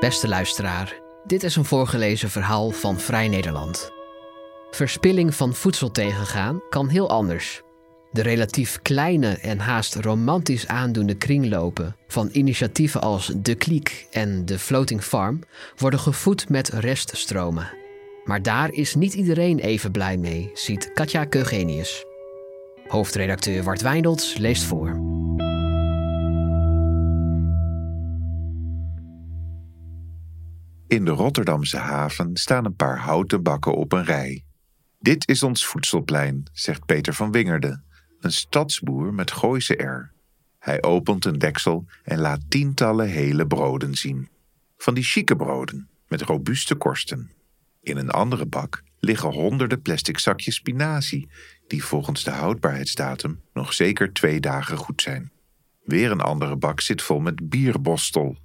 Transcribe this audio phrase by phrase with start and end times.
[0.00, 3.90] Beste luisteraar, dit is een voorgelezen verhaal van Vrij Nederland.
[4.70, 7.62] Verspilling van voedsel tegengaan kan heel anders.
[8.12, 14.58] De relatief kleine en haast romantisch aandoende kringlopen van initiatieven als De Kliek en de
[14.58, 15.40] Floating Farm
[15.76, 17.70] worden gevoed met reststromen.
[18.24, 22.04] Maar daar is niet iedereen even blij mee, ziet Katja Keugenius.
[22.88, 25.15] Hoofdredacteur Wart Wijndels leest voor.
[30.88, 34.44] In de Rotterdamse haven staan een paar houten bakken op een rij.
[34.98, 37.82] Dit is ons voedselplein, zegt Peter van Wingerde,
[38.20, 40.12] een stadsboer met Gooise R.
[40.58, 44.28] Hij opent een deksel en laat tientallen hele broden zien.
[44.76, 47.30] Van die chique broden, met robuuste korsten.
[47.82, 51.28] In een andere bak liggen honderden plastic zakjes spinazie,
[51.66, 55.30] die volgens de houdbaarheidsdatum nog zeker twee dagen goed zijn.
[55.84, 58.36] Weer een andere bak zit vol met bierbostel,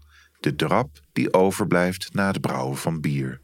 [0.41, 3.40] de drap die overblijft na het brouwen van bier.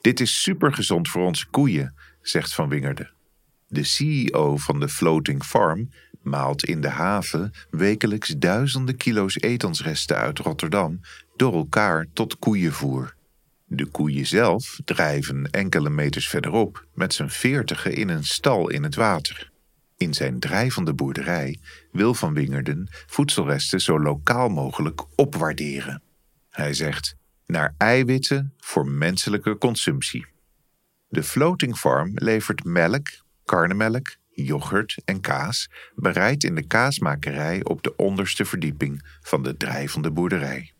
[0.00, 3.10] Dit is supergezond voor onze koeien, zegt Van Wingerde.
[3.66, 5.90] De CEO van de Floating Farm
[6.22, 11.00] maalt in de haven wekelijks duizenden kilo's etensresten uit Rotterdam
[11.36, 13.14] door elkaar tot koeienvoer.
[13.66, 18.94] De koeien zelf drijven enkele meters verderop met zijn veertigen in een stal in het
[18.94, 19.50] water.
[19.96, 21.58] In zijn drijvende boerderij
[21.92, 26.02] wil Van Wingerden voedselresten zo lokaal mogelijk opwaarderen.
[26.58, 30.26] Hij zegt naar eiwitten voor menselijke consumptie.
[31.08, 33.08] De floating farm levert melk,
[33.44, 40.10] karnemelk, yoghurt en kaas, bereid in de kaasmakerij op de onderste verdieping van de drijvende
[40.10, 40.72] boerderij.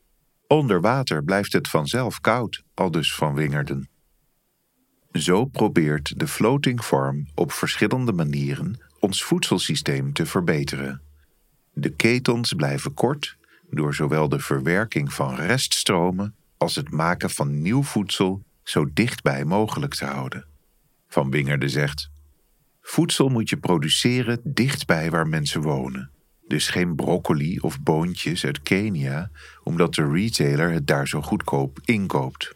[0.47, 3.89] Onder water blijft het vanzelf koud, aldus van Wingerden.
[5.13, 11.03] Zo probeert de floating farm op verschillende manieren ons voedselsysteem te verbeteren.
[11.73, 13.38] De ketens blijven kort
[13.71, 19.95] door zowel de verwerking van reststromen als het maken van nieuw voedsel zo dichtbij mogelijk
[19.95, 20.47] te houden.
[21.09, 22.11] Van Wingerde zegt:
[22.81, 26.11] Voedsel moet je produceren dichtbij waar mensen wonen.
[26.47, 29.31] Dus geen broccoli of boontjes uit Kenia,
[29.63, 32.55] omdat de retailer het daar zo goedkoop inkoopt.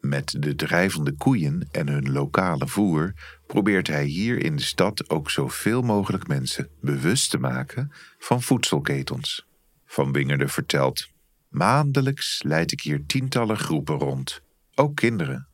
[0.00, 3.12] Met de drijvende koeien en hun lokale voer
[3.46, 9.46] probeert hij hier in de stad ook zoveel mogelijk mensen bewust te maken van voedselketens.
[9.94, 11.08] Van Wingerde vertelt:
[11.48, 14.42] Maandelijks leid ik hier tientallen groepen rond,
[14.74, 15.48] ook kinderen.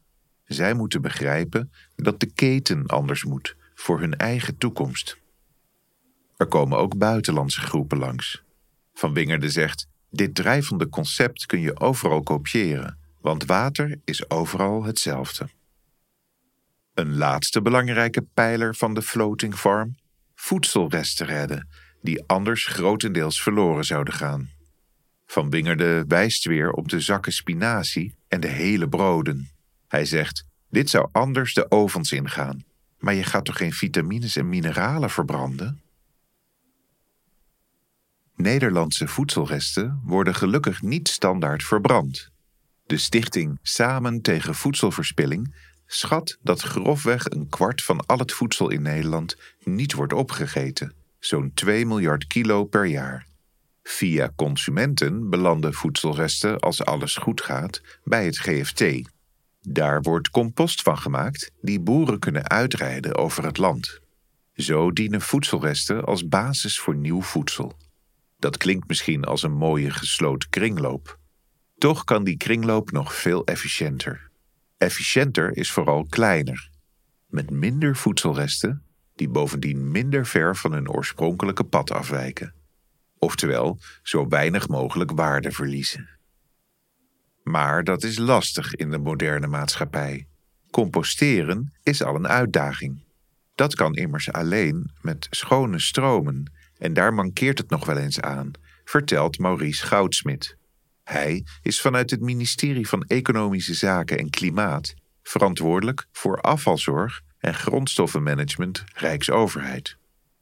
[0.44, 5.18] Zij moeten begrijpen dat de keten anders moet voor hun eigen toekomst.
[6.36, 8.42] Er komen ook buitenlandse groepen langs.
[8.94, 15.48] Van Wingerde zegt: Dit drijvende concept kun je overal kopiëren, want water is overal hetzelfde.
[16.94, 19.96] Een laatste belangrijke pijler van de floating farm:
[20.34, 21.68] voedselresten redden
[22.02, 24.50] die anders grotendeels verloren zouden gaan.
[25.26, 29.50] Van Wingerde wijst weer op de zakken spinazie en de hele broden.
[29.88, 32.64] Hij zegt: Dit zou anders de ovens ingaan,
[32.98, 35.80] maar je gaat toch geen vitamines en mineralen verbranden?
[38.36, 42.30] Nederlandse voedselresten worden gelukkig niet standaard verbrand.
[42.86, 45.54] De stichting Samen tegen Voedselverspilling
[45.86, 51.50] schat dat grofweg een kwart van al het voedsel in Nederland niet wordt opgegeten zo'n
[51.54, 53.26] 2 miljard kilo per jaar.
[53.82, 58.84] Via consumenten belanden voedselresten, als alles goed gaat, bij het GFT.
[59.60, 64.00] Daar wordt compost van gemaakt die boeren kunnen uitrijden over het land.
[64.54, 67.72] Zo dienen voedselresten als basis voor nieuw voedsel.
[68.38, 71.18] Dat klinkt misschien als een mooie gesloten kringloop.
[71.78, 74.30] Toch kan die kringloop nog veel efficiënter.
[74.78, 76.70] Efficiënter is vooral kleiner.
[77.26, 78.84] Met minder voedselresten
[79.20, 82.54] die bovendien minder ver van hun oorspronkelijke pad afwijken.
[83.18, 86.08] Oftewel, zo weinig mogelijk waarde verliezen.
[87.42, 90.26] Maar dat is lastig in de moderne maatschappij.
[90.70, 93.04] Composteren is al een uitdaging.
[93.54, 98.50] Dat kan immers alleen met schone stromen, en daar mankeert het nog wel eens aan,
[98.84, 100.56] vertelt Maurice Goudsmit.
[101.04, 108.84] Hij is vanuit het ministerie van Economische Zaken en Klimaat verantwoordelijk voor afvalzorg en grondstoffenmanagement
[108.94, 109.96] Rijksoverheid.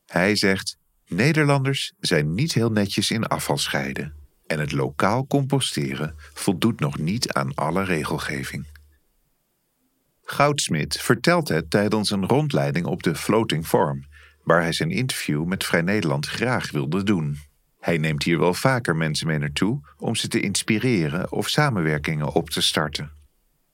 [0.06, 4.14] Hij zegt: Nederlanders zijn niet heel netjes in afval scheiden
[4.46, 8.66] en het lokaal composteren voldoet nog niet aan alle regelgeving.
[10.22, 14.06] Goudsmit vertelt het tijdens een rondleiding op de Floating Farm,
[14.42, 17.38] waar hij zijn interview met Vrij Nederland graag wilde doen.
[17.80, 22.50] Hij neemt hier wel vaker mensen mee naartoe om ze te inspireren of samenwerkingen op
[22.50, 23.17] te starten.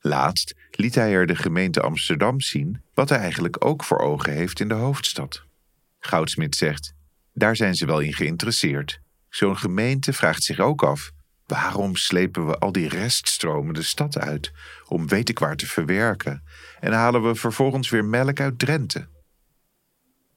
[0.07, 4.61] Laatst liet hij er de gemeente Amsterdam zien wat hij eigenlijk ook voor ogen heeft
[4.61, 5.43] in de hoofdstad.
[5.99, 6.95] Goudsmit zegt:
[7.33, 9.01] Daar zijn ze wel in geïnteresseerd.
[9.29, 11.11] Zo'n gemeente vraagt zich ook af:
[11.47, 14.53] Waarom slepen we al die reststromen de stad uit
[14.89, 16.43] om weet ik waar te verwerken
[16.81, 19.09] en halen we vervolgens weer melk uit Drenthe?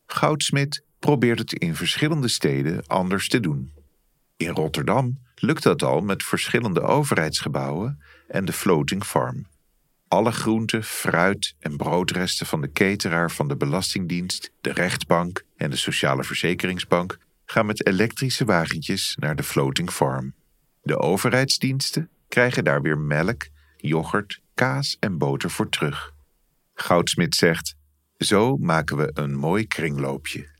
[0.05, 3.73] Goudsmit probeert het in verschillende steden anders te doen.
[4.37, 9.47] In Rotterdam lukt dat al met verschillende overheidsgebouwen en de floating farm.
[10.07, 15.75] Alle groenten, fruit en broodresten van de cateraar van de Belastingdienst, de rechtbank en de
[15.75, 20.33] Sociale Verzekeringsbank gaan met elektrische wagentjes naar de floating farm.
[20.81, 26.13] De overheidsdiensten krijgen daar weer melk, yoghurt, kaas en boter voor terug.
[26.73, 27.75] Goudsmit zegt:
[28.17, 30.55] Zo maken we een mooi kringloopje.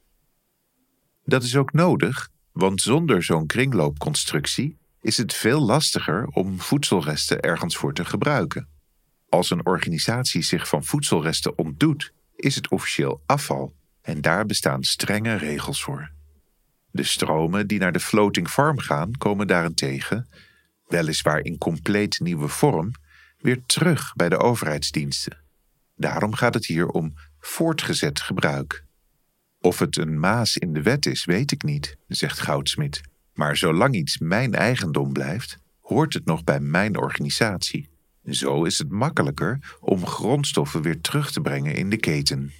[1.25, 7.77] Dat is ook nodig, want zonder zo'n kringloopconstructie is het veel lastiger om voedselresten ergens
[7.77, 8.67] voor te gebruiken.
[9.37, 15.35] Als een organisatie zich van voedselresten ontdoet, is het officieel afval en daar bestaan strenge
[15.35, 16.11] regels voor.
[16.91, 20.29] De stromen die naar de floating farm gaan, komen daarentegen,
[20.87, 22.91] weliswaar in compleet nieuwe vorm,
[23.37, 25.37] weer terug bij de overheidsdiensten.
[25.95, 28.83] Daarom gaat het hier om voortgezet gebruik.
[29.59, 33.01] Of het een maas in de wet is, weet ik niet, zegt Goudsmit.
[33.33, 37.95] Maar zolang iets mijn eigendom blijft, hoort het nog bij mijn organisatie.
[38.29, 42.51] Zo is het makkelijker om grondstoffen weer terug te brengen in de keten.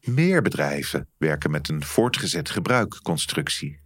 [0.00, 3.80] Meer bedrijven werken met een voortgezet gebruikconstructie.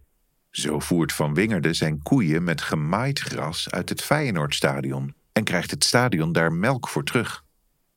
[0.49, 5.83] Zo voert Van Wingerde zijn koeien met gemaaid gras uit het Feyenoordstadion en krijgt het
[5.83, 7.43] stadion daar melk voor terug.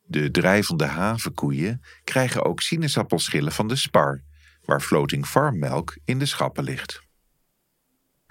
[0.03, 4.23] De drijvende havenkoeien krijgen ook sinaasappelschillen van de spar,
[4.65, 7.11] waar floating farmmelk in de schappen ligt.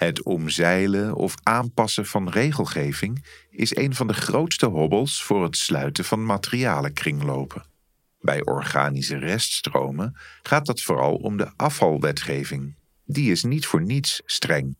[0.03, 6.06] Het omzeilen of aanpassen van regelgeving is een van de grootste hobbels voor het sluiten
[6.06, 7.65] van materialenkringlopen.
[8.19, 12.75] Bij organische reststromen gaat dat vooral om de afvalwetgeving.
[13.06, 14.75] Die is niet voor niets streng.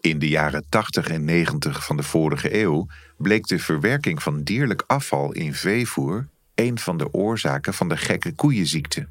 [0.00, 2.86] In de jaren 80 en 90 van de vorige eeuw
[3.16, 8.34] bleek de verwerking van dierlijk afval in veevoer een van de oorzaken van de gekke
[8.34, 9.08] koeienziekte.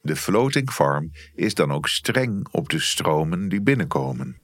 [0.00, 4.40] De floating farm is dan ook streng op de stromen die binnenkomen.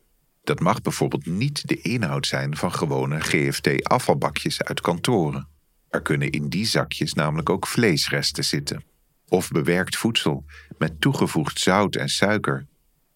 [0.49, 5.49] Dat mag bijvoorbeeld niet de inhoud zijn van gewone GFT-afvalbakjes uit kantoren.
[5.89, 8.85] Er kunnen in die zakjes namelijk ook vleesresten zitten.
[9.29, 10.45] Of bewerkt voedsel
[10.79, 12.67] met toegevoegd zout en suiker.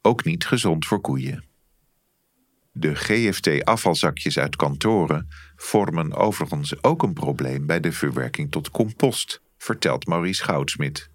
[0.02, 1.44] Ook niet gezond voor koeien.
[2.72, 10.06] De GFT-afvalzakjes uit kantoren vormen overigens ook een probleem bij de verwerking tot compost, vertelt
[10.06, 11.10] Maurice Goudsmit.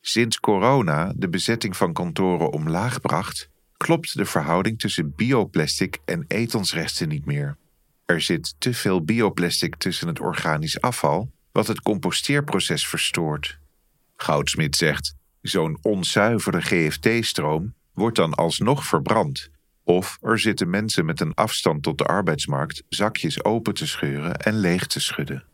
[0.00, 7.08] Sinds corona de bezetting van kantoren omlaag bracht, klopt de verhouding tussen bioplastic en etensresten
[7.08, 7.56] niet meer.
[8.04, 13.58] Er zit te veel bioplastic tussen het organisch afval, wat het composteerproces verstoort.
[14.16, 19.50] Goudsmit zegt: zo'n onzuivere GFT-stroom wordt dan alsnog verbrand.
[19.84, 24.58] Of er zitten mensen met een afstand tot de arbeidsmarkt zakjes open te scheuren en
[24.58, 25.44] leeg te schudden.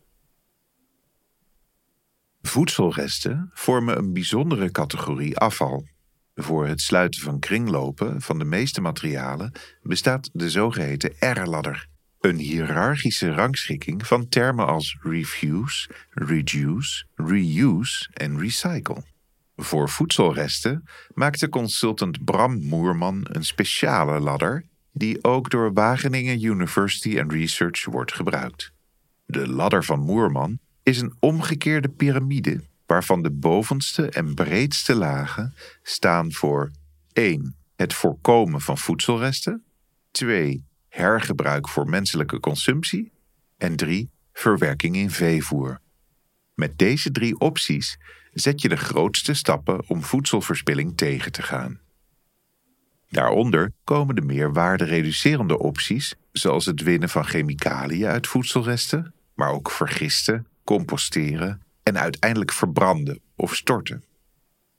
[2.41, 5.87] Voedselresten vormen een bijzondere categorie afval.
[6.35, 9.51] Voor het sluiten van kringlopen van de meeste materialen
[9.81, 11.87] bestaat de zogeheten R-ladder,
[12.19, 19.03] een hiërarchische rangschikking van termen als refuse, reduce, reuse en recycle.
[19.55, 20.83] Voor voedselresten
[21.13, 28.13] maakte consultant Bram Moerman een speciale ladder die ook door Wageningen University and Research wordt
[28.13, 28.71] gebruikt.
[29.25, 36.31] De ladder van Moerman is een omgekeerde piramide waarvan de bovenste en breedste lagen staan
[36.31, 36.71] voor
[37.13, 37.55] 1.
[37.75, 39.63] Het voorkomen van voedselresten,
[40.11, 43.11] 2 hergebruik voor menselijke consumptie
[43.57, 44.09] en 3.
[44.33, 45.79] Verwerking in veevoer.
[46.53, 47.97] Met deze drie opties
[48.33, 51.79] zet je de grootste stappen om voedselverspilling tegen te gaan.
[53.09, 59.71] Daaronder komen de meer waardereducerende opties, zoals het winnen van chemicaliën uit voedselresten, maar ook
[59.71, 64.03] vergisten, composteren en uiteindelijk verbranden of storten.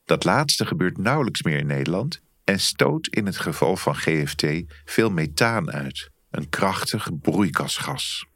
[0.05, 4.45] Dat laatste gebeurt nauwelijks meer in Nederland en stoot in het geval van GFT
[4.85, 8.27] veel methaan uit, een krachtig broeikasgas.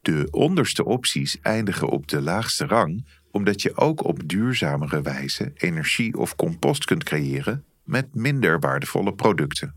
[0.00, 6.18] De onderste opties eindigen op de laagste rang omdat je ook op duurzamere wijze energie
[6.18, 9.74] of compost kunt creëren met minder waardevolle producten.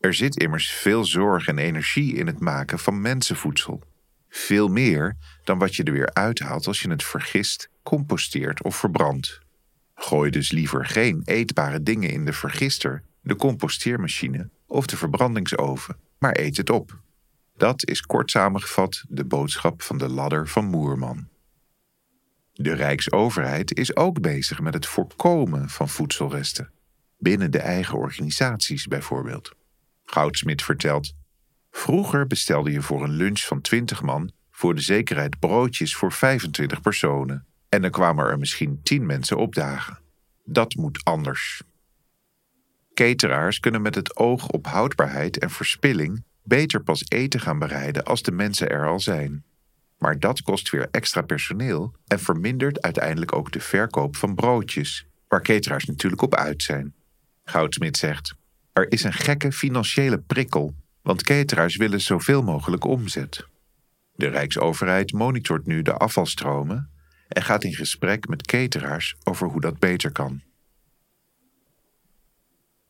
[0.00, 3.82] Er zit immers veel zorg en energie in het maken van mensenvoedsel.
[4.30, 9.40] Veel meer dan wat je er weer uithaalt als je het vergist, composteert of verbrandt.
[9.94, 16.36] Gooi dus liever geen eetbare dingen in de vergister, de composteermachine of de verbrandingsoven, maar
[16.38, 17.00] eet het op.
[17.56, 21.28] Dat is kort samengevat de boodschap van de ladder van Moerman.
[22.52, 26.70] De Rijksoverheid is ook bezig met het voorkomen van voedselresten,
[27.18, 29.52] binnen de eigen organisaties bijvoorbeeld.
[30.04, 31.14] Goudsmit vertelt:
[31.70, 36.80] Vroeger bestelde je voor een lunch van 20 man voor de zekerheid broodjes voor 25
[36.80, 37.46] personen.
[37.68, 39.98] En dan kwamen er misschien 10 mensen opdagen.
[40.44, 41.62] Dat moet anders.
[42.94, 48.22] Cateraars kunnen met het oog op houdbaarheid en verspilling beter pas eten gaan bereiden als
[48.22, 49.44] de mensen er al zijn.
[49.98, 55.42] Maar dat kost weer extra personeel en vermindert uiteindelijk ook de verkoop van broodjes, waar
[55.42, 56.94] cateraars natuurlijk op uit zijn.
[57.44, 58.34] Goudsmit zegt:
[58.72, 60.74] Er is een gekke financiële prikkel,
[61.10, 63.46] want cateraars willen zoveel mogelijk omzet.
[64.14, 66.90] De Rijksoverheid monitort nu de afvalstromen
[67.28, 70.42] en gaat in gesprek met cateraars over hoe dat beter kan.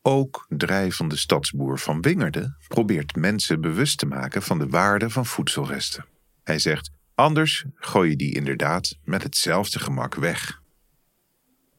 [0.01, 5.09] Ook Drijf van de stadsboer van Wingerde probeert mensen bewust te maken van de waarde
[5.09, 6.05] van voedselresten.
[6.43, 10.61] Hij zegt: Anders gooi je die inderdaad met hetzelfde gemak weg.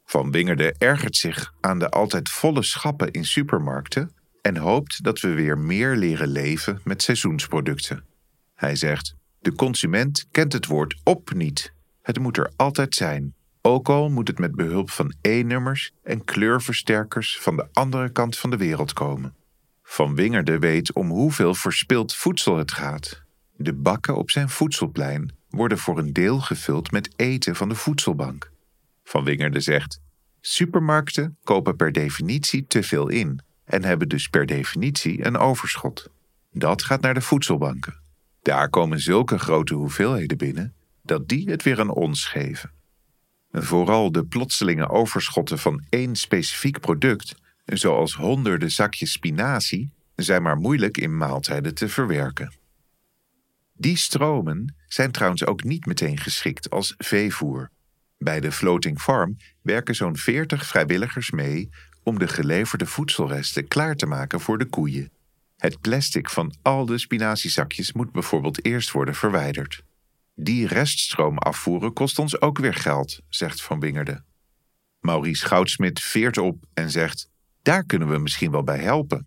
[0.04, 5.34] Van Wingerde ergert zich aan de altijd volle schappen in supermarkten en hoopt dat we
[5.34, 8.04] weer meer leren leven met seizoensproducten.
[8.54, 11.72] Hij zegt: De consument kent het woord op niet.
[12.02, 13.34] Het moet er altijd zijn.
[13.60, 18.50] Ook al moet het met behulp van E-nummers en kleurversterkers van de andere kant van
[18.50, 19.34] de wereld komen.
[19.82, 23.22] Van Wingerde weet om hoeveel verspild voedsel het gaat.
[23.56, 28.50] De bakken op zijn voedselplein worden voor een deel gevuld met eten van de voedselbank.
[29.04, 30.00] Van Wingerde zegt:
[30.40, 33.40] Supermarkten kopen per definitie te veel in
[33.72, 36.08] en hebben dus per definitie een overschot.
[36.52, 38.00] Dat gaat naar de voedselbanken.
[38.42, 42.70] Daar komen zulke grote hoeveelheden binnen dat die het weer aan ons geven.
[43.50, 50.98] Vooral de plotselinge overschotten van één specifiek product, zoals honderden zakjes spinazie, zijn maar moeilijk
[50.98, 52.54] in maaltijden te verwerken.
[53.72, 57.70] Die stromen zijn trouwens ook niet meteen geschikt als veevoer.
[58.18, 61.70] Bij de Floating Farm werken zo'n 40 vrijwilligers mee
[62.02, 65.10] om de geleverde voedselresten klaar te maken voor de koeien.
[65.56, 69.82] Het plastic van al de spinaziezakjes moet bijvoorbeeld eerst worden verwijderd.
[70.34, 74.22] Die reststroom afvoeren kost ons ook weer geld, zegt Van Wingerde.
[75.00, 77.30] Maurice Goudsmit veert op en zegt:
[77.62, 79.26] Daar kunnen we misschien wel bij helpen.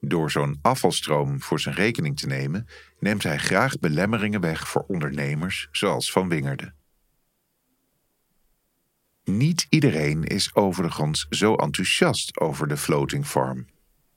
[0.00, 2.66] Door zo'n afvalstroom voor zijn rekening te nemen,
[2.98, 6.72] neemt hij graag belemmeringen weg voor ondernemers zoals Van Wingerde.
[9.24, 13.66] Niet iedereen is overigens zo enthousiast over de floating farm.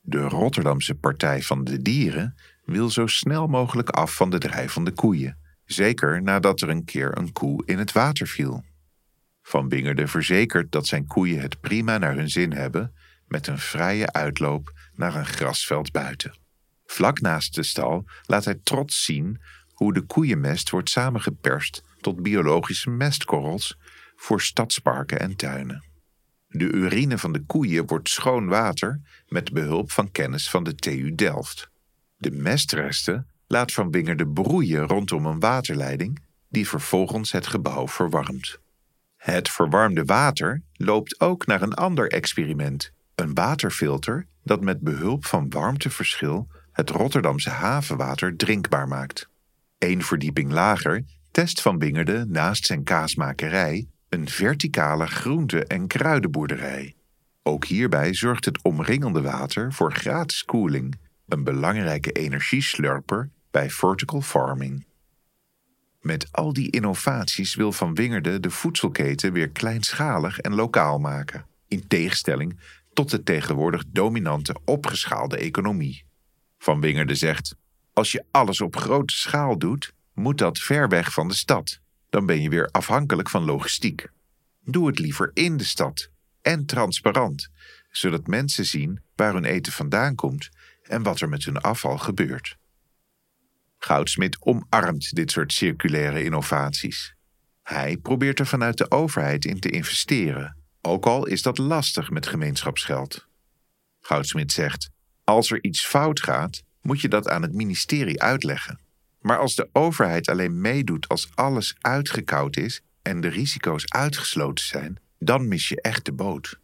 [0.01, 2.35] De Rotterdamse Partij van de Dieren
[2.65, 7.31] wil zo snel mogelijk af van de drijvende koeien, zeker nadat er een keer een
[7.31, 8.63] koe in het water viel.
[9.41, 12.93] Van Wingerde verzekert dat zijn koeien het prima naar hun zin hebben,
[13.27, 16.37] met een vrije uitloop naar een grasveld buiten.
[16.85, 19.41] Vlak naast de stal laat hij trots zien
[19.73, 23.77] hoe de koeienmest wordt samengeperst tot biologische mestkorrels
[24.17, 25.83] voor stadsparken en tuinen.
[26.47, 31.15] De urine van de koeien wordt schoon water met behulp van kennis van de TU
[31.15, 31.69] Delft.
[32.17, 38.59] De mestresten laat Van Wingerde broeien rondom een waterleiding die vervolgens het gebouw verwarmt.
[39.17, 45.49] Het verwarmde water loopt ook naar een ander experiment, een waterfilter dat met behulp van
[45.49, 49.29] warmteverschil het Rotterdamse havenwater drinkbaar maakt.
[49.77, 56.95] Eén verdieping lager test Van Wingerde naast zijn kaasmakerij een verticale groente- en kruidenboerderij.
[57.43, 60.95] Ook hierbij zorgt het omringende water voor gratis koeling,
[61.27, 64.85] een belangrijke energieslurper bij vertical farming.
[66.01, 71.87] Met al die innovaties wil Van Wingerde de voedselketen weer kleinschalig en lokaal maken, in
[71.87, 72.59] tegenstelling
[72.93, 76.05] tot de tegenwoordig dominante opgeschaalde economie.
[76.57, 77.55] Van Wingerde zegt:
[77.93, 81.79] Als je alles op grote schaal doet, moet dat ver weg van de stad.
[82.09, 84.07] Dan ben je weer afhankelijk van logistiek.
[84.63, 86.09] Doe het liever in de stad
[86.41, 87.49] en transparant,
[87.89, 90.49] zodat mensen zien waar hun eten vandaan komt
[90.83, 92.57] en wat er met hun afval gebeurt.
[93.77, 97.15] Goudsmit omarmt dit soort circulaire innovaties.
[97.63, 102.27] Hij probeert er vanuit de overheid in te investeren, ook al is dat lastig met
[102.27, 103.27] gemeenschapsgeld.
[103.99, 104.89] Goudsmit zegt:
[105.23, 108.79] Als er iets fout gaat, moet je dat aan het ministerie uitleggen.
[109.27, 114.99] Maar als de overheid alleen meedoet als alles uitgekoud is en de risico's uitgesloten zijn,
[115.19, 116.59] dan mis je echt de boot.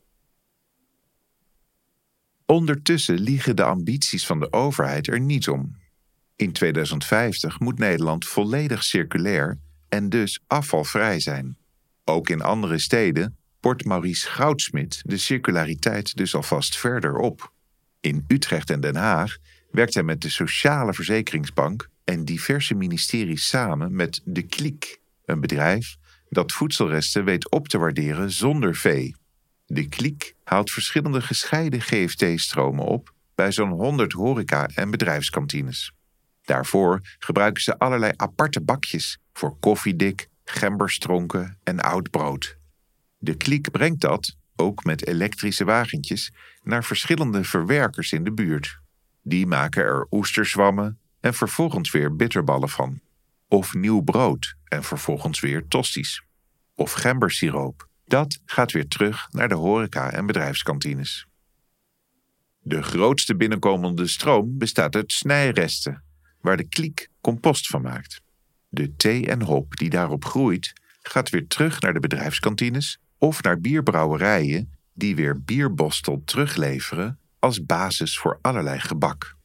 [2.45, 5.75] Ondertussen liegen de ambities van de overheid er niet om.
[6.35, 9.57] In 2050 moet Nederland volledig circulair
[9.89, 11.57] en dus afvalvrij zijn.
[12.03, 17.53] Ook in andere steden port Maurice Goudsmit de circulariteit dus alvast verder op.
[17.99, 19.37] In Utrecht en Den Haag
[19.73, 25.95] werkt hij met de Sociale Verzekeringsbank en diverse ministeries samen met De Kliek, een bedrijf
[26.29, 29.15] dat voedselresten weet op te waarderen zonder vee.
[29.65, 35.91] De Kliek haalt verschillende gescheiden GFT-stromen op bij zo'n 100 horeca- en bedrijfskantines.
[36.41, 42.57] Daarvoor gebruiken ze allerlei aparte bakjes voor koffiedik, gemberstronken en oud brood.
[43.17, 46.31] De kliek brengt dat, ook met elektrische wagentjes,
[46.63, 48.81] naar verschillende verwerkers in de buurt.
[49.23, 52.99] Die maken er oesterzwammen en vervolgens weer bitterballen van.
[53.47, 56.23] Of nieuw brood en vervolgens weer tosties.
[56.75, 57.87] Of gembersiroop.
[58.05, 61.27] Dat gaat weer terug naar de horeca- en bedrijfskantines.
[62.59, 66.03] De grootste binnenkomende stroom bestaat uit snijresten,
[66.41, 68.21] waar de kliek compost van maakt.
[68.69, 73.59] De thee en hop die daarop groeit, gaat weer terug naar de bedrijfskantines of naar
[73.59, 79.35] bierbrouwerijen die weer bierbostel terugleveren als basis voor allerlei gebak.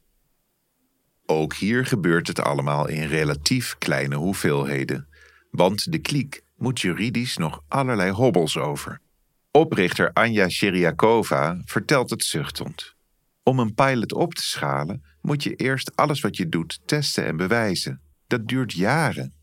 [1.25, 5.07] Ook hier gebeurt het allemaal in relatief kleine hoeveelheden,
[5.51, 8.99] want de kliek moet juridisch nog allerlei hobbels over.
[9.51, 12.95] Oprichter Anja Sheriakova vertelt het zuchtend.
[13.43, 17.37] Om een pilot op te schalen moet je eerst alles wat je doet testen en
[17.37, 18.01] bewijzen.
[18.27, 19.33] Dat duurt jaren.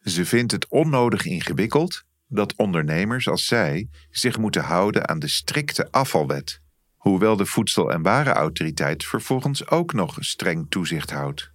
[0.00, 5.90] Ze vindt het onnodig ingewikkeld dat ondernemers als zij zich moeten houden aan de strikte
[5.90, 6.60] afvalwet,
[7.00, 11.52] hoewel de Voedsel- en Warenautoriteit vervolgens ook nog streng toezicht houdt.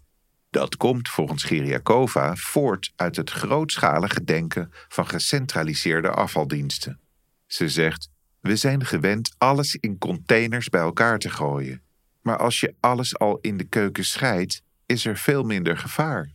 [0.49, 6.99] Dat komt volgens Geriakova voort uit het grootschalige denken van gecentraliseerde afvaldiensten.
[7.47, 8.09] Ze zegt:
[8.39, 11.81] We zijn gewend alles in containers bij elkaar te gooien.
[12.21, 16.33] Maar als je alles al in de keuken scheidt, is er veel minder gevaar.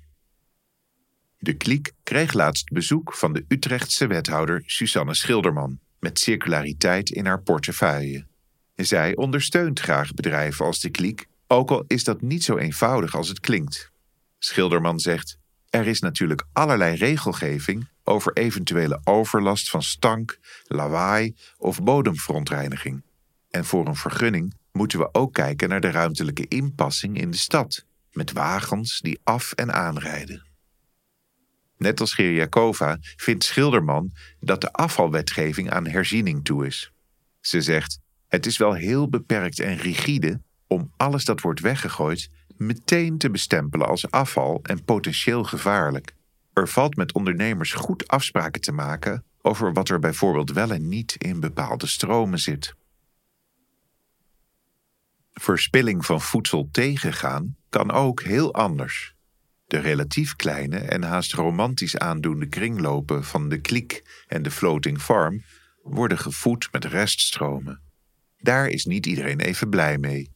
[1.38, 7.42] De kliek kreeg laatst bezoek van de Utrechtse wethouder Susanne Schilderman met circulariteit in haar
[7.42, 8.29] portefeuille.
[8.84, 13.28] Zij ondersteunt graag bedrijven als de kliek, ook al is dat niet zo eenvoudig als
[13.28, 13.90] het klinkt.
[14.38, 15.38] Schilderman zegt:
[15.70, 23.02] Er is natuurlijk allerlei regelgeving over eventuele overlast van stank, lawaai of bodemverontreiniging.
[23.50, 27.84] En voor een vergunning moeten we ook kijken naar de ruimtelijke inpassing in de stad,
[28.12, 30.46] met wagens die af en aanrijden.
[31.76, 36.92] Net als Geriakova vindt Schilderman dat de afvalwetgeving aan herziening toe is.
[37.40, 43.18] Ze zegt: Het is wel heel beperkt en rigide om alles dat wordt weggegooid meteen
[43.18, 46.14] te bestempelen als afval en potentieel gevaarlijk.
[46.52, 51.14] Er valt met ondernemers goed afspraken te maken over wat er bijvoorbeeld wel en niet
[51.18, 52.74] in bepaalde stromen zit.
[55.32, 59.14] Verspilling van voedsel tegengaan kan ook heel anders.
[59.66, 65.42] De relatief kleine en haast romantisch aandoende kringlopen van de kliek en de floating farm
[65.82, 67.89] worden gevoed met reststromen.
[68.40, 70.30] Daar is niet iedereen even blij mee.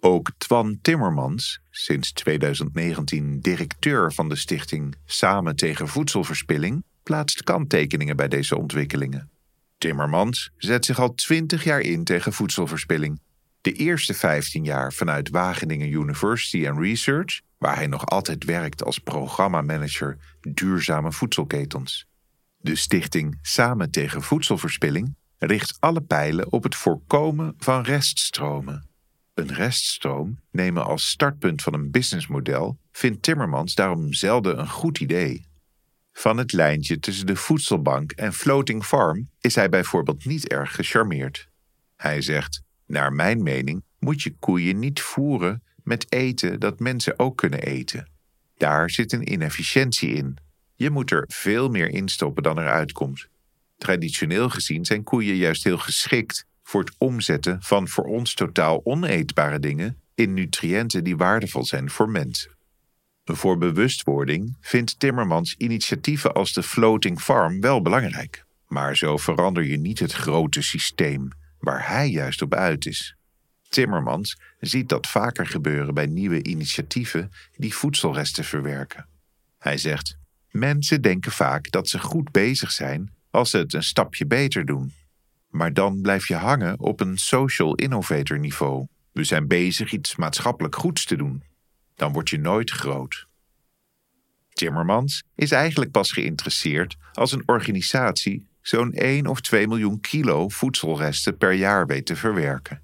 [0.00, 8.28] Ook Twan Timmermans, sinds 2019 directeur van de stichting Samen tegen Voedselverspilling, plaatst kanttekeningen bij
[8.28, 9.30] deze ontwikkelingen.
[9.78, 13.20] Timmermans zet zich al 20 jaar in tegen voedselverspilling.
[13.60, 18.98] De eerste 15 jaar vanuit Wageningen University and Research, waar hij nog altijd werkt als
[18.98, 22.06] programmamanager duurzame voedselketens.
[22.56, 28.88] De stichting Samen tegen Voedselverspilling richt alle pijlen op het voorkomen van reststromen.
[29.34, 35.46] Een reststroom nemen als startpunt van een businessmodel vindt Timmermans daarom zelden een goed idee.
[36.12, 41.48] Van het lijntje tussen de voedselbank en floating farm is hij bijvoorbeeld niet erg gecharmeerd.
[41.96, 47.36] Hij zegt: Naar mijn mening moet je koeien niet voeren met eten dat mensen ook
[47.36, 48.10] kunnen eten.
[48.56, 50.36] Daar zit een inefficiëntie in.
[50.74, 53.28] Je moet er veel meer in stoppen dan er uitkomt.
[53.78, 59.58] Traditioneel gezien zijn koeien juist heel geschikt voor het omzetten van voor ons totaal oneetbare
[59.58, 62.56] dingen in nutriënten die waardevol zijn voor mensen.
[63.24, 68.44] Voor bewustwording vindt Timmermans initiatieven als de Floating Farm wel belangrijk.
[68.66, 73.16] Maar zo verander je niet het grote systeem waar hij juist op uit is.
[73.68, 79.06] Timmermans ziet dat vaker gebeuren bij nieuwe initiatieven die voedselresten verwerken.
[79.58, 80.16] Hij zegt:
[80.50, 84.92] Mensen denken vaak dat ze goed bezig zijn als ze het een stapje beter doen.
[85.50, 88.86] Maar dan blijf je hangen op een social innovator niveau.
[89.12, 91.42] We zijn bezig iets maatschappelijk goeds te doen.
[91.94, 93.26] Dan word je nooit groot.
[94.52, 101.36] Timmermans is eigenlijk pas geïnteresseerd als een organisatie zo'n 1 of 2 miljoen kilo voedselresten
[101.36, 102.82] per jaar weet te verwerken.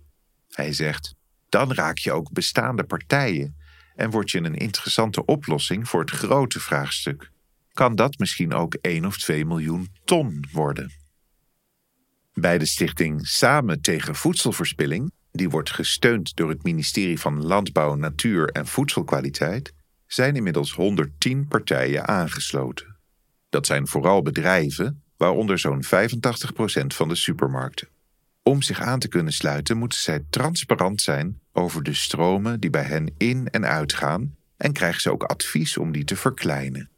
[0.51, 1.15] Hij zegt:
[1.49, 3.57] dan raak je ook bestaande partijen
[3.95, 7.32] en word je een interessante oplossing voor het grote vraagstuk.
[7.73, 10.93] Kan dat misschien ook 1 of 2 miljoen ton worden?
[12.33, 18.49] Bij de stichting Samen tegen Voedselverspilling, die wordt gesteund door het ministerie van Landbouw, Natuur
[18.49, 19.73] en Voedselkwaliteit,
[20.07, 22.97] zijn inmiddels 110 partijen aangesloten.
[23.49, 25.89] Dat zijn vooral bedrijven, waaronder zo'n 85%
[26.87, 27.89] van de supermarkten.
[28.43, 32.85] Om zich aan te kunnen sluiten moeten zij transparant zijn over de stromen die bij
[32.85, 36.92] hen in en uitgaan en krijgen ze ook advies om die te verkleinen.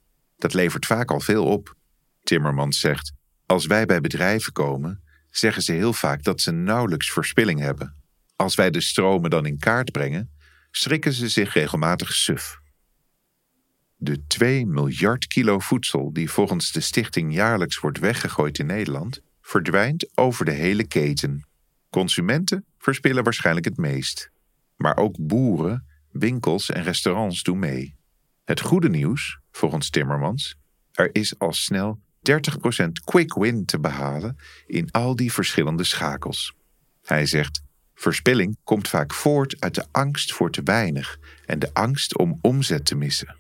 [0.45, 1.75] Dat levert vaak al veel op.
[2.23, 3.13] Timmermans zegt:
[3.47, 7.95] Als wij bij bedrijven komen, zeggen ze heel vaak dat ze nauwelijks verspilling hebben.
[8.37, 10.31] Als wij de stromen dan in kaart brengen,
[10.71, 12.59] schrikken ze zich regelmatig suf.
[13.97, 20.11] De 2 miljard kilo voedsel die volgens de stichting jaarlijks wordt weggegooid in Nederland, verdwijnt
[20.15, 21.47] over de hele keten.
[21.91, 24.31] Consumenten verspillen waarschijnlijk het meest.
[24.77, 27.97] Maar ook boeren, winkels en restaurants doen mee.
[28.45, 30.57] Het goede nieuws, volgens Timmermans,
[30.93, 36.55] er is al snel 30% quick win te behalen in al die verschillende schakels.
[37.03, 37.63] Hij zegt:
[37.95, 42.85] Verspilling komt vaak voort uit de angst voor te weinig en de angst om omzet
[42.85, 43.37] te missen.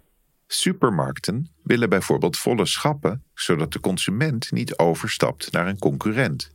[0.46, 6.50] Supermarkten willen bijvoorbeeld volle schappen, zodat de consument niet overstapt naar een concurrent.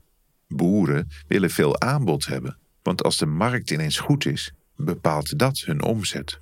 [0.48, 5.84] Boeren willen veel aanbod hebben, want als de markt ineens goed is, bepaalt dat hun
[5.84, 6.42] omzet.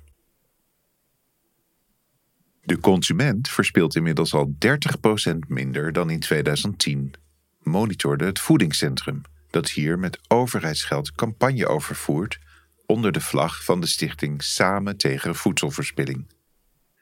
[2.68, 4.54] De consument verspilt inmiddels al
[5.26, 7.14] 30% minder dan in 2010,
[7.62, 12.38] monitorde het voedingscentrum, dat hier met overheidsgeld campagne overvoert
[12.86, 16.26] onder de vlag van de stichting Samen tegen voedselverspilling.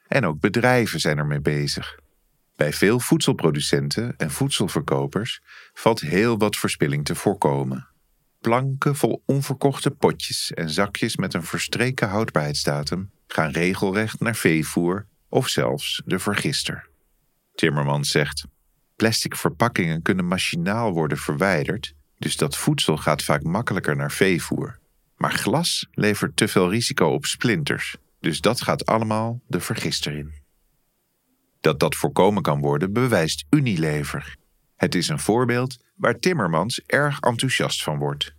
[0.09, 1.99] En ook bedrijven zijn ermee bezig.
[2.57, 5.41] Bij veel voedselproducenten en voedselverkopers
[5.73, 7.89] valt heel wat verspilling te voorkomen.
[8.41, 15.49] Planken vol onverkochte potjes en zakjes met een verstreken houdbaarheidsdatum gaan regelrecht naar veevoer of
[15.49, 16.89] zelfs de vergister.
[17.55, 18.45] Timmermans zegt:
[18.97, 24.79] Plastic verpakkingen kunnen machinaal worden verwijderd, dus dat voedsel gaat vaak makkelijker naar veevoer.
[25.17, 30.33] Maar glas levert te veel risico op splinters, dus dat gaat allemaal de vergister in.
[31.61, 34.37] Dat dat voorkomen kan worden, bewijst Unilever.
[34.77, 38.35] Het is een voorbeeld waar Timmermans erg enthousiast van wordt.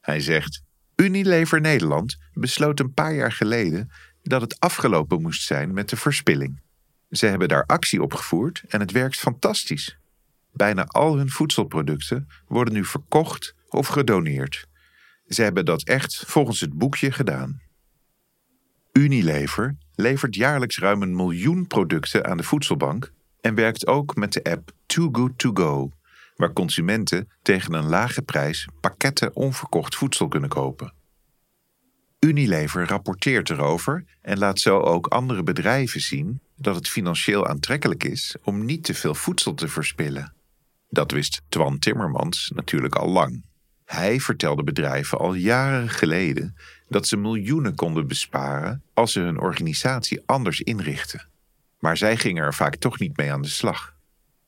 [0.00, 0.62] Hij zegt:
[0.96, 3.90] Unilever Nederland besloot een paar jaar geleden
[4.22, 6.60] dat het afgelopen moest zijn met de verspilling.
[7.10, 9.98] Ze hebben daar actie op gevoerd en het werkt fantastisch.
[10.52, 14.68] Bijna al hun voedselproducten worden nu verkocht of gedoneerd.
[15.26, 17.60] Ze hebben dat echt volgens het boekje gedaan.
[18.92, 24.44] Unilever levert jaarlijks ruim een miljoen producten aan de voedselbank en werkt ook met de
[24.44, 25.90] app Too Good To Go,
[26.36, 30.92] waar consumenten tegen een lage prijs pakketten onverkocht voedsel kunnen kopen.
[32.26, 38.36] Unilever rapporteert erover en laat zo ook andere bedrijven zien dat het financieel aantrekkelijk is
[38.42, 40.34] om niet te veel voedsel te verspillen.
[40.88, 43.44] Dat wist Twan Timmermans natuurlijk al lang.
[43.84, 46.56] Hij vertelde bedrijven al jaren geleden
[46.88, 51.28] dat ze miljoenen konden besparen als ze hun organisatie anders inrichten.
[51.78, 53.94] Maar zij gingen er vaak toch niet mee aan de slag.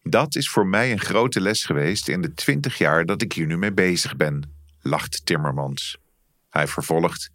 [0.03, 3.47] Dat is voor mij een grote les geweest in de twintig jaar dat ik hier
[3.47, 5.99] nu mee bezig ben, lacht Timmermans.
[6.51, 7.31] Hij vervolgt: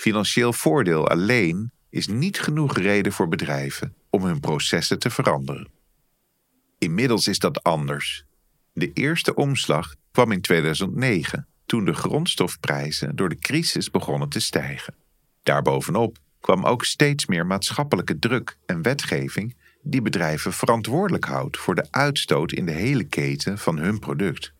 [0.00, 5.68] Financieel voordeel alleen is niet genoeg reden voor bedrijven om hun processen te veranderen.
[6.78, 8.24] Inmiddels is dat anders.
[8.72, 14.94] De eerste omslag kwam in 2009, toen de grondstofprijzen door de crisis begonnen te stijgen.
[15.42, 21.86] Daarbovenop kwam ook steeds meer maatschappelijke druk en wetgeving die bedrijven verantwoordelijk houdt voor de
[21.90, 24.52] uitstoot in de hele keten van hun product.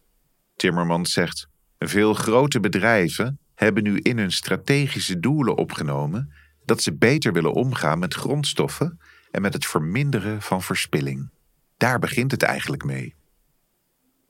[0.57, 1.49] Timmermans zegt:
[1.79, 6.33] Veel grote bedrijven hebben nu in hun strategische doelen opgenomen
[6.65, 11.31] dat ze beter willen omgaan met grondstoffen en met het verminderen van verspilling.
[11.77, 13.15] Daar begint het eigenlijk mee.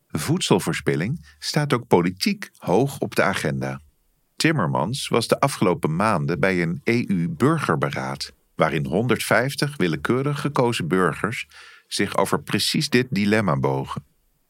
[0.08, 3.80] Voedselverspilling staat ook politiek hoog op de agenda.
[4.36, 11.48] Timmermans was de afgelopen maanden bij een EU-burgerberaad, waarin 150 willekeurig gekozen burgers
[11.88, 14.04] zich over precies dit dilemma bogen.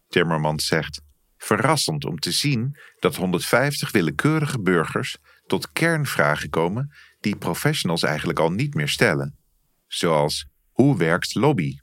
[0.09, 1.03] Timmermans zegt:
[1.43, 8.51] Verrassend om te zien dat 150 willekeurige burgers tot kernvragen komen die professionals eigenlijk al
[8.51, 9.37] niet meer stellen.
[9.87, 11.79] Zoals: hoe werkt lobby?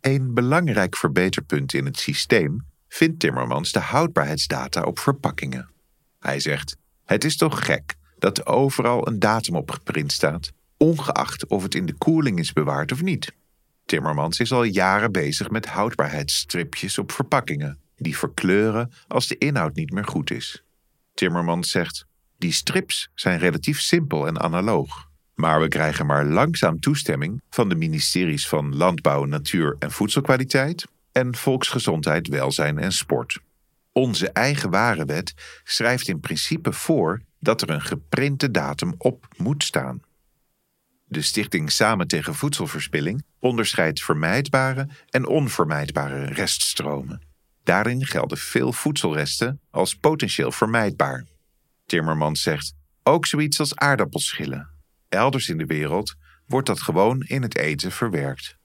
[0.00, 5.70] Een belangrijk verbeterpunt in het systeem vindt Timmermans de houdbaarheidsdata op verpakkingen.
[6.18, 11.62] Hij zegt: Het is toch gek dat overal een datum op geprint staat, ongeacht of
[11.62, 13.32] het in de koeling is bewaard of niet.
[13.92, 19.92] Timmermans is al jaren bezig met houdbaarheidsstripjes op verpakkingen, die verkleuren als de inhoud niet
[19.92, 20.62] meer goed is.
[21.14, 22.06] Timmermans zegt:
[22.38, 25.08] Die strips zijn relatief simpel en analoog.
[25.34, 31.36] Maar we krijgen maar langzaam toestemming van de ministeries van Landbouw, Natuur en Voedselkwaliteit en
[31.36, 33.40] Volksgezondheid, Welzijn en Sport.
[33.92, 40.00] Onze eigen warenwet schrijft in principe voor dat er een geprinte datum op moet staan.
[41.12, 47.22] De stichting Samen tegen Voedselverspilling onderscheidt vermijdbare en onvermijdbare reststromen.
[47.62, 51.26] Daarin gelden veel voedselresten als potentieel vermijdbaar.
[51.86, 54.68] Timmermans zegt ook zoiets als aardappelschillen.
[55.08, 56.14] Elders in de wereld
[56.46, 58.56] wordt dat gewoon in het eten verwerkt.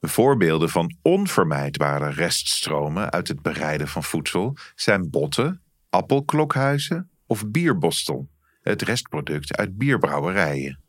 [0.00, 8.28] Voorbeelden van onvermijdbare reststromen uit het bereiden van voedsel zijn botten, appelklokhuizen of bierbostel,
[8.62, 10.82] het restproduct uit bierbrouwerijen.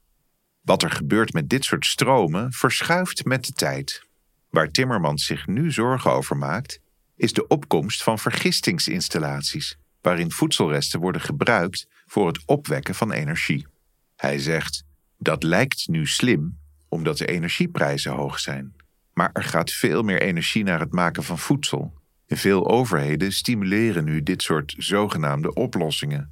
[0.66, 4.04] Wat er gebeurt met dit soort stromen verschuift met de tijd.
[4.50, 6.80] Waar Timmermans zich nu zorgen over maakt,
[7.16, 13.68] is de opkomst van vergistingsinstallaties, waarin voedselresten worden gebruikt voor het opwekken van energie.
[14.16, 14.84] Hij zegt:
[15.18, 16.58] dat lijkt nu slim,
[16.90, 18.74] omdat de energieprijzen hoog zijn.
[19.14, 21.94] Maar er gaat veel meer energie naar het maken van voedsel.
[22.28, 26.30] Veel overheden stimuleren nu dit soort zogenaamde oplossingen,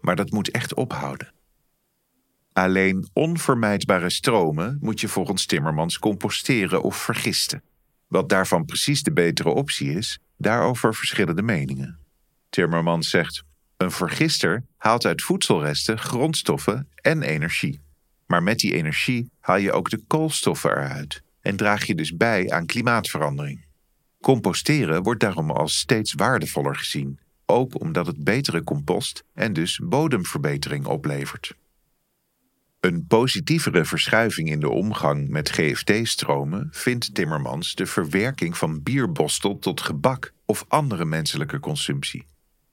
[0.00, 1.34] maar dat moet echt ophouden.
[2.56, 7.62] Alleen onvermijdbare stromen moet je volgens Timmermans composteren of vergisten.
[8.06, 11.98] Wat daarvan precies de betere optie is, daarover verschillende meningen.
[12.50, 13.44] Timmermans zegt:
[13.76, 17.80] een vergister haalt uit voedselresten grondstoffen en energie.
[18.26, 22.50] Maar met die energie haal je ook de koolstoffen eruit en draag je dus bij
[22.50, 23.64] aan klimaatverandering.
[24.20, 30.86] Composteren wordt daarom als steeds waardevoller gezien, ook omdat het betere compost en dus bodemverbetering
[30.86, 31.54] oplevert.
[32.86, 39.80] Een positievere verschuiving in de omgang met GFT-stromen vindt Timmermans de verwerking van bierbostel tot
[39.80, 42.26] gebak of andere menselijke consumptie.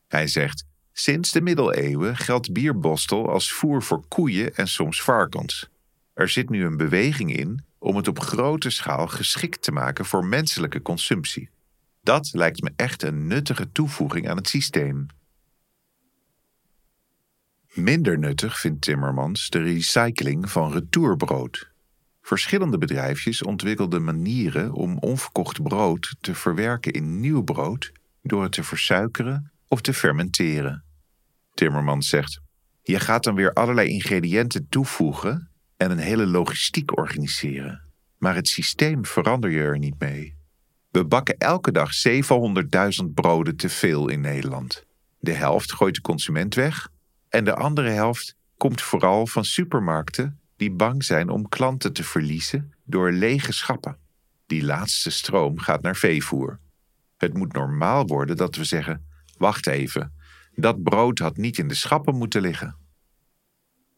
[0.08, 5.70] Hij zegt: Sinds de middeleeuwen geldt bierbostel als voer voor koeien en soms varkens.
[6.14, 10.26] Er zit nu een beweging in om het op grote schaal geschikt te maken voor
[10.26, 11.50] menselijke consumptie.
[12.02, 15.06] Dat lijkt me echt een nuttige toevoeging aan het systeem.
[17.74, 21.72] Minder nuttig vindt Timmermans de recycling van retourbrood.
[22.22, 28.64] Verschillende bedrijfjes ontwikkelden manieren om onverkocht brood te verwerken in nieuw brood door het te
[28.64, 30.84] versuikeren of te fermenteren.
[31.54, 32.40] Timmermans zegt:
[32.84, 37.82] Je gaat dan weer allerlei ingrediënten toevoegen en een hele logistiek organiseren.
[38.18, 40.36] Maar het systeem verander je er niet mee.
[40.92, 41.90] We bakken elke dag
[43.04, 44.86] 700.000 broden te veel in Nederland.
[45.20, 46.92] De helft gooit de consument weg
[47.34, 52.74] en de andere helft komt vooral van supermarkten die bang zijn om klanten te verliezen
[52.86, 53.98] door lege schappen.
[54.46, 56.60] Die laatste stroom gaat naar veevoer.
[57.18, 60.14] Het moet normaal worden dat we zeggen: wacht even,
[60.56, 62.76] dat brood had niet in de schappen moeten liggen.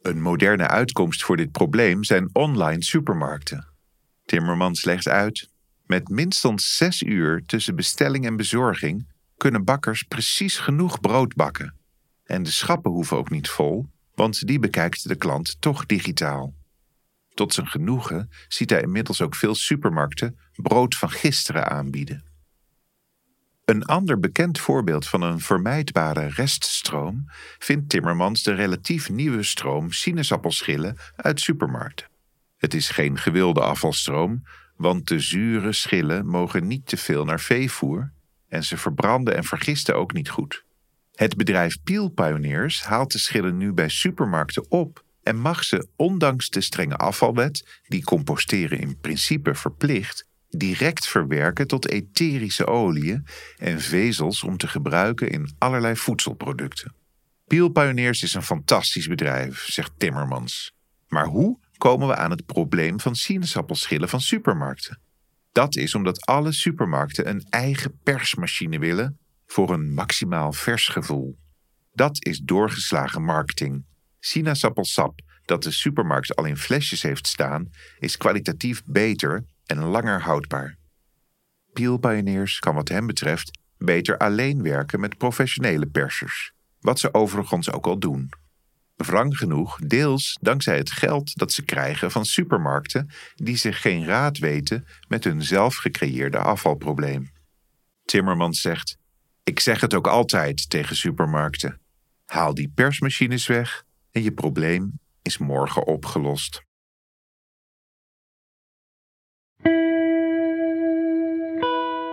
[0.02, 3.68] Een moderne uitkomst voor dit probleem zijn online supermarkten.
[4.26, 5.50] Timmermans legt uit:
[5.86, 11.84] met minstens zes uur tussen bestelling en bezorging kunnen bakkers precies genoeg brood bakken.
[12.26, 16.54] En de schappen hoeven ook niet vol, want die bekijkt de klant toch digitaal.
[17.34, 22.24] Tot zijn genoegen ziet hij inmiddels ook veel supermarkten brood van gisteren aanbieden.
[23.66, 27.26] Een ander bekend voorbeeld van een vermijdbare reststroom
[27.58, 32.08] vindt Timmermans de relatief nieuwe stroom sinaasappelschillen uit supermarkten.
[32.58, 34.44] Het is geen gewilde afvalstroom,
[34.76, 38.12] want de zure schillen mogen niet te veel naar veevoer
[38.48, 40.65] en ze verbranden en vergisten ook niet goed.
[41.16, 46.50] Het bedrijf Peel Pioneers haalt de schillen nu bij supermarkten op en mag ze, ondanks
[46.50, 54.44] de strenge afvalwet, die composteren in principe verplicht, direct verwerken tot etherische oliën en vezels
[54.44, 56.94] om te gebruiken in allerlei voedselproducten.
[57.48, 60.74] Peel Pioneers is een fantastisch bedrijf, zegt Timmermans.
[61.08, 65.00] Maar hoe komen we aan het probleem van sinaasappelschillen van supermarkten?
[65.52, 69.20] Dat is omdat alle supermarkten een eigen persmachine willen
[69.56, 71.38] voor een maximaal vers gevoel.
[71.94, 73.86] Dat is doorgeslagen marketing.
[74.20, 80.78] Sinaasappelsap dat de supermarkt al in flesjes heeft staan, is kwalitatief beter en langer houdbaar.
[81.74, 87.72] Peel Pioneers kan wat hem betreft beter alleen werken met professionele persers, wat ze overigens
[87.72, 88.30] ook al doen.
[88.96, 94.38] Wrang genoeg, deels dankzij het geld dat ze krijgen van supermarkten die zich geen raad
[94.38, 97.32] weten met hun zelf gecreëerde afvalprobleem.
[98.06, 99.04] Timmermans zegt:
[99.46, 101.82] Ik zeg het ook altijd tegen supermarkten.
[102.26, 106.64] Haal die persmachines weg en je probleem is morgen opgelost.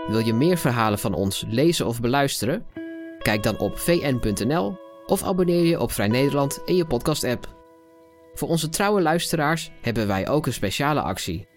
[0.06, 2.66] Wil je meer verhalen van ons lezen of beluisteren?
[3.18, 7.54] Kijk dan op vn.nl of abonneer je op Vrij Nederland in je podcast-app.
[8.34, 11.48] Voor onze trouwe luisteraars hebben wij ook een speciale actie.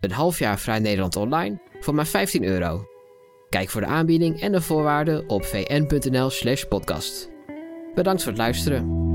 [0.00, 2.93] Een half jaar Vrij Nederland online voor maar 15 euro.
[3.54, 7.28] Kijk voor de aanbieding en de voorwaarden op vn.nl/podcast.
[7.94, 9.13] Bedankt voor het luisteren.